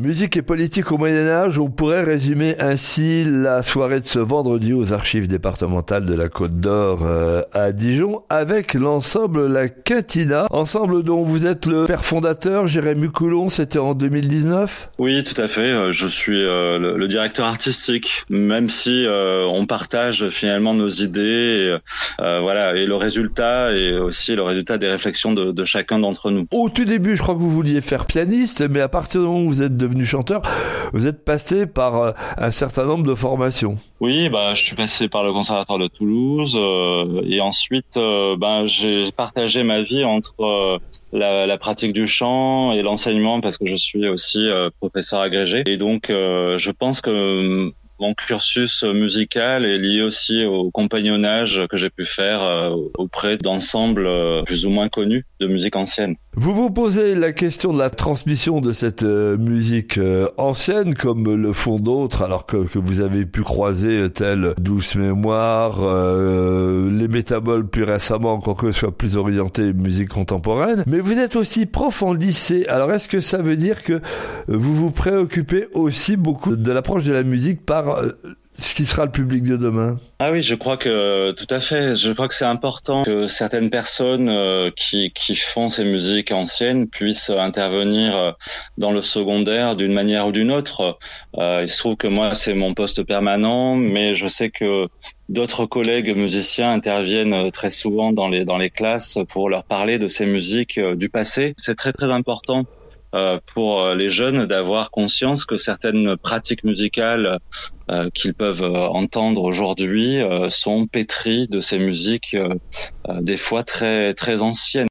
[0.00, 4.72] Musique et politique au Moyen Âge, on pourrait résumer ainsi la soirée de ce vendredi
[4.72, 11.02] aux archives départementales de la Côte d'Or euh, à Dijon avec l'ensemble La Quintina, ensemble
[11.02, 15.60] dont vous êtes le père fondateur, Jérémy Coulon, c'était en 2019 Oui, tout à fait,
[15.60, 21.76] euh, je suis euh, le, directeur artistique, même si on partage finalement nos idées,
[22.20, 26.30] et, voilà, et le résultat et aussi le résultat des réflexions de, de chacun d'entre
[26.30, 26.46] nous.
[26.52, 29.42] Au tout début, je crois que vous vouliez faire pianiste, mais à partir du moment
[29.42, 30.42] où vous êtes devenu chanteur,
[30.92, 33.76] vous êtes passé par euh, un certain nombre de formations.
[34.00, 38.66] Oui, bah, je suis passé par le conservatoire de Toulouse euh, et ensuite, euh, ben,
[38.66, 40.80] j'ai partagé ma vie entre
[41.12, 44.48] la, pratique du chant et l'enseignement parce que je suis aussi
[44.80, 45.62] professeur agrégé.
[45.66, 51.90] Et donc, je pense que mon cursus musical est lié aussi au compagnonnage que j'ai
[51.90, 54.08] pu faire auprès d'ensembles
[54.44, 56.16] plus ou moins connus de musique ancienne.
[56.36, 59.98] Vous vous posez la question de la transmission de cette euh, musique
[60.36, 67.08] ancienne comme le font d'autres alors que, vous avez pu croiser telle Douce Mémoire, les
[67.08, 70.84] Métaboles plus récemment encore que soit plus orienté musique contemporaine.
[70.86, 72.64] Mais vous êtes aussi prof en lycée.
[72.68, 74.00] Alors est-ce que ça veut dire que
[74.48, 78.12] vous vous préoccupez aussi beaucoup de l'approche de la musique par euh,
[78.60, 81.96] ce qui sera le public de demain Ah oui, je crois que tout à fait.
[81.96, 86.86] Je crois que c'est important que certaines personnes euh, qui, qui font ces musiques anciennes
[86.86, 88.32] puissent intervenir euh,
[88.76, 90.98] dans le secondaire d'une manière ou d'une autre.
[91.36, 94.88] il se trouve que moi, c'est mon poste permanent, mais je sais que
[95.30, 100.08] d'autres collègues musiciens interviennent très souvent dans les dans les classes pour leur parler de
[100.08, 101.54] ces musiques du passé.
[101.56, 102.79] C'est très très important euh,
[103.54, 107.38] pour euh, les jeunes d'avoir conscience que certaines pratiques musicales
[107.90, 112.36] euh, qu'ils peuvent entendre aujourd'hui sont pétries de ces musiques
[113.08, 114.86] des fois très très anciennes.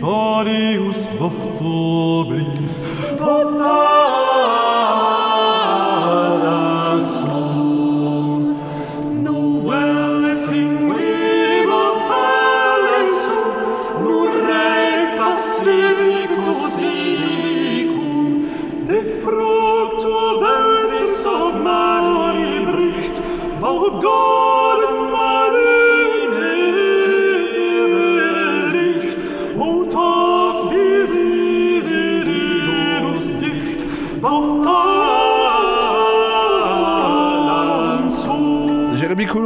[0.00, 2.80] Pistorius Portoblis,
[3.18, 4.29] Bothar.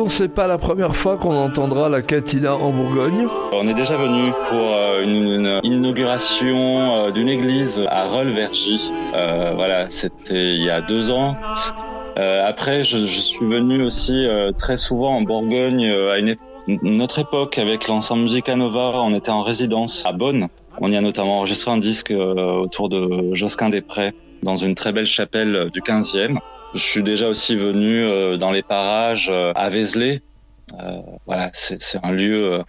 [0.07, 3.27] C'est pas la première fois qu'on entendra la Catina en Bourgogne.
[3.53, 8.91] On est déjà venu pour euh, une, inauguration euh, d'une église à Rolvergy.
[9.15, 11.37] Euh, voilà, c'était il y a deux ans.
[12.17, 14.27] après, je, suis venu aussi
[14.59, 18.93] très souvent en Bourgogne à une, autre époque avec l'ensemble Musicanova.
[18.95, 20.49] On était en résidence à Bonn.
[20.81, 24.93] On y a notamment enregistré un disque autour de Josquin des Prés dans une très
[24.93, 26.39] belle chapelle du 15e.
[26.75, 30.23] Je suis déjà aussi venu euh, dans les parages euh, à Vézelay.
[30.81, 32.63] Euh, voilà, c'est un lieu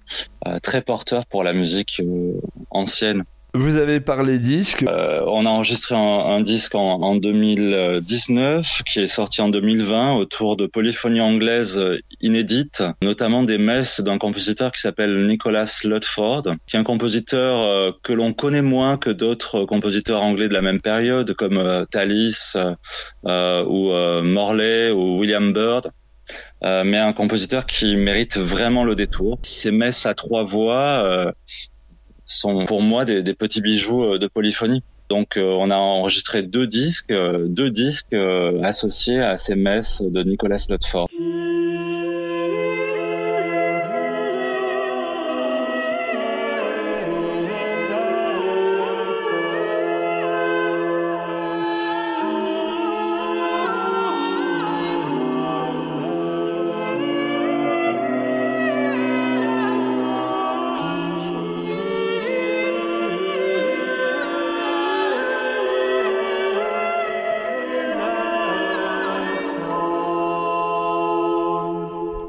[0.61, 2.01] très porteur pour la musique
[2.69, 3.23] ancienne.
[3.55, 4.83] Vous avez parlé disque.
[4.83, 10.57] Euh, on a enregistré un, disque en, en, 2019 qui est sorti en 2020 autour
[10.57, 11.81] de polyphonie anglaise
[12.19, 17.91] inédite, notamment des messes d'un compositeur qui s'appelle Nicholas Ludford, qui est un compositeur euh,
[18.03, 22.55] que l'on connaît moins que d'autres compositeurs anglais de la même période comme euh, Tallis
[23.25, 25.91] euh, ou Morley ou William Byrd.
[26.61, 29.39] mais un compositeur qui mérite vraiment le détour.
[29.43, 31.33] Ces messes à trois voix
[32.25, 34.83] sont pour moi des, petits bijoux euh, de polyphonie.
[35.09, 38.15] Donc euh, on a enregistré deux disques, euh, deux disques
[38.63, 41.07] associés à ces messes de Nicolas Lutford.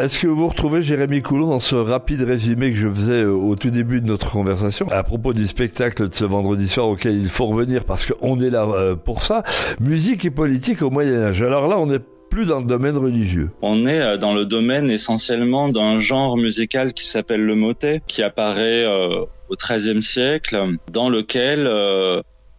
[0.07, 3.57] Est-ce que vous retrouvez Jérémy Coulon dans ce rapide résumé que je faisais euh, au
[3.57, 7.27] tout début de notre conversation à propos du spectacle de ce vendredi soir auquel il
[7.27, 9.43] faut revenir parce qu'on est là euh, pour ça
[9.81, 11.43] Musique et politique au Moyen Âge.
[11.43, 12.01] Alors là, on est
[12.31, 13.51] plus dans le domaine religieux.
[13.63, 18.23] On est euh, dans le domaine essentiellement d'un genre musical qui s'appelle le motet, qui
[18.23, 21.69] apparaît au XIIIe siècle, dans lequel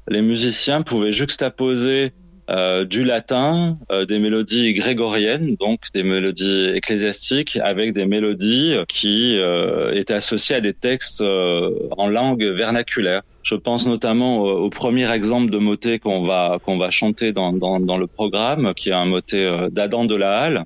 [0.10, 2.12] les musiciens pouvaient juxtaposer
[2.50, 9.38] euh, du latin, euh, des mélodies grégoriennes, donc des mélodies ecclésiastiques, avec des mélodies qui
[9.38, 13.24] euh, étaient associées à des textes en langue vernaculaire.
[13.44, 17.80] Je pense notamment au, premier exemple de motet qu'on va qu'on va chanter dans, dans,
[17.80, 20.64] dans, le programme, qui est un motet d'Adam de la Halle.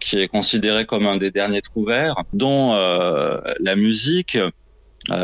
[0.00, 4.38] qui est considéré comme un des derniers trouvères, dont la musique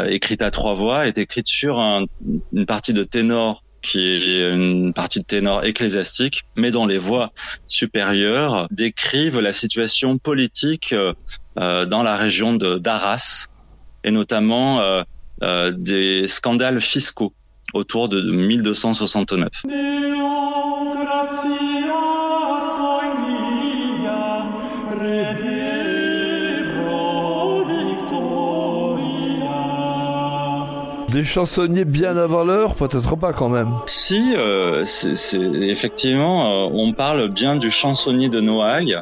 [0.08, 2.04] écrite à trois voix est écrite sur un,
[2.52, 7.32] une partie de ténor qui est une partie de ténor ecclésiastique, mais dont les voix
[7.66, 10.94] supérieures décrivent la situation politique
[11.58, 13.46] euh, dans la région d'Arras,
[14.04, 15.02] et notamment euh,
[15.42, 17.32] euh, des scandales fiscaux
[17.74, 19.48] autour de 1269.
[31.18, 33.72] Des chansonniers bien avant l'heure, peut-être pas quand même.
[33.86, 38.96] Si, euh, c'est effectivement, euh, on parle bien du chansonnier de Noailles.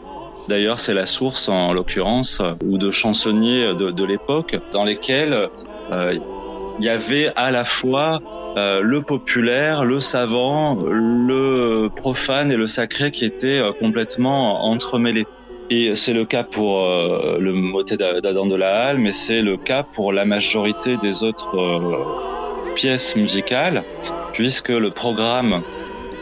[0.48, 5.50] D'ailleurs, c'est la source, en l'occurrence, ou de chansonniers de, l'époque, dans lesquels
[5.92, 6.18] euh,
[6.78, 8.22] il y avait à la fois
[8.56, 15.26] le populaire, le savant, le profane et le sacré qui étaient complètement entremêlés.
[15.68, 19.56] Et c'est le cas pour euh, le motet d'Adam de la Halle, mais c'est le
[19.56, 23.82] cas pour la majorité des autres euh, pièces musicales,
[24.32, 25.62] puisque le programme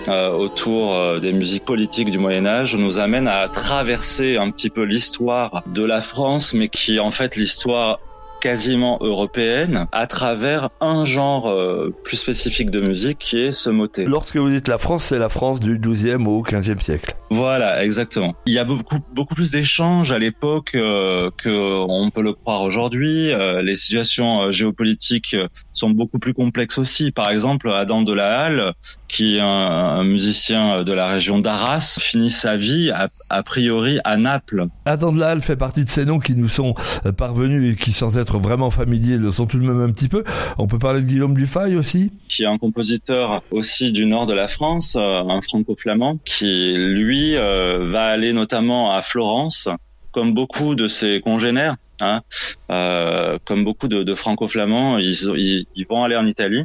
[0.09, 4.85] euh, autour des musiques politiques du Moyen Âge nous amène à traverser un petit peu
[4.85, 8.01] l'histoire de la France, mais qui est en fait l'histoire
[8.41, 11.55] quasiment européenne à travers un genre
[12.03, 14.05] plus spécifique de musique qui est ce motet.
[14.05, 17.15] Lorsque vous dites la France, c'est la France du 12e au 15e siècle.
[17.35, 18.37] Voilà, exactement.
[18.47, 22.63] Il y a beaucoup beaucoup plus d'échanges à l'époque euh, que on peut le croire
[22.63, 23.33] aujourd'hui.
[23.33, 25.37] Euh, les situations euh, géopolitiques
[25.73, 27.11] sont beaucoup plus complexes aussi.
[27.11, 28.73] Par exemple, Adam de la Halle,
[29.09, 34.17] qui est un, musicien de la région d'Arras, finit sa vie a, a, priori à
[34.17, 34.67] Naples.
[34.85, 36.75] Adam de la Halle fait partie de ces noms qui nous sont
[37.17, 40.23] parvenus et qui, sans être vraiment familiers, le sont tout de même un petit peu.
[40.59, 44.35] On peut parler de Guillaume Dufay aussi Qui est un compositeur aussi du nord de
[44.35, 49.69] la France, un franco-flamand, qui lui euh, va aller notamment à Florence,
[50.13, 51.77] comme beaucoup de ses congénères.
[52.01, 52.23] Hein,
[52.71, 56.65] euh, comme beaucoup de, franco-flamands, ils, vont aller en Italie.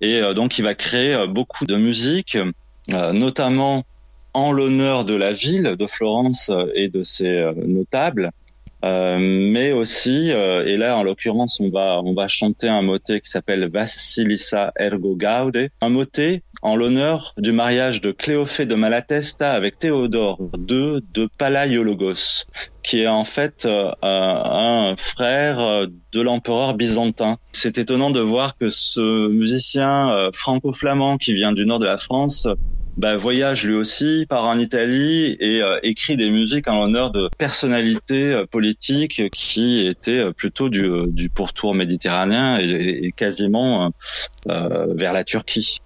[0.00, 2.38] Et euh, donc, il va créer beaucoup de musique,
[2.88, 3.84] notamment
[4.34, 8.30] en l'honneur de la ville de Florence et de ses notables,
[8.82, 13.68] mais aussi, et là en l'occurrence on va on va chanter un motet qui s'appelle
[13.70, 20.38] Vasilissa ergo gaude, un motet en l'honneur du mariage de Cléophée de Malatesta avec Théodore
[20.56, 22.46] II de Palaiologos,
[22.82, 27.38] qui est en fait euh, un frère de l'empereur byzantin.
[27.52, 32.48] C'est étonnant de voir que ce musicien franco-flamand qui vient du nord de la France
[32.96, 37.30] bah, voyage lui aussi, part en Italie et euh, écrit des musiques en l'honneur de
[37.38, 43.90] personnalités euh, politiques qui étaient euh, plutôt du, du pourtour méditerranéen et quasiment
[44.46, 45.78] vers la Turquie.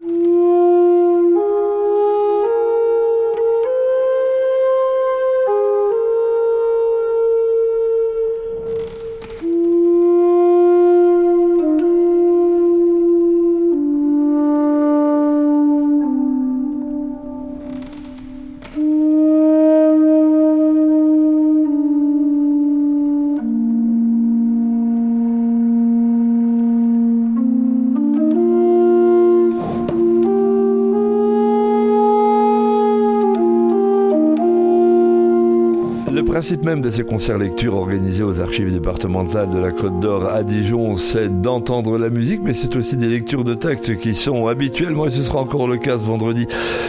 [36.37, 40.43] Principe même de ces concerts lecture organisés aux archives départementales de la Côte d'Or à
[40.43, 45.07] Dijon, c'est d'entendre la musique, mais c'est aussi des lectures de textes qui sont habituellement,
[45.07, 46.47] et ce sera encore le cas ce vendredi,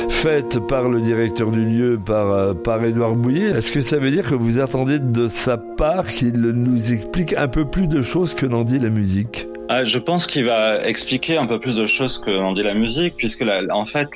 [0.09, 3.51] faites par le directeur du lieu, par, euh, par Édouard Bouillet.
[3.51, 7.47] Est-ce que ça veut dire que vous attendez de sa part qu'il nous explique un
[7.47, 9.47] peu plus de choses que n'en dit la musique?
[9.69, 12.73] Ah, je pense qu'il va expliquer un peu plus de choses que l'on dit la
[12.73, 14.07] musique, puisque la, en fait,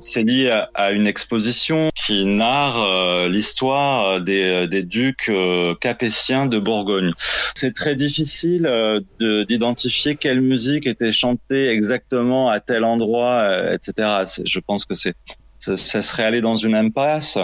[0.00, 6.58] c'est lié à, une exposition qui narre euh, l'histoire des, des, ducs euh, capétiens de
[6.58, 7.12] Bourgogne.
[7.54, 9.00] C'est très difficile euh,
[9.44, 14.24] d'identifier quelle musique était chantée exactement à tel endroit, euh, etc.
[14.44, 15.14] Je pense que c'est
[15.58, 17.38] ça, serait aller dans une impasse.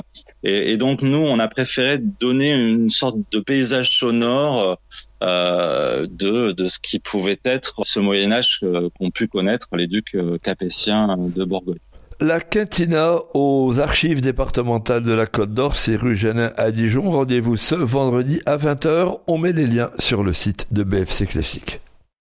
[0.49, 4.79] Et, donc nous, on a préféré donner une sorte de paysage sonore
[5.25, 11.17] euh, de, ce qui pouvait être ce Moyen Âge qu'ont pu connaître les ducs capétiens
[11.19, 11.79] de Bourgogne.
[12.21, 17.11] La Quintina aux archives départementales de la Côte d'Or, c'est rue Genin à Dijon.
[17.11, 19.19] Rendez-vous ce vendredi à 20h.
[19.27, 21.81] On met les liens sur le site de BFC Classique.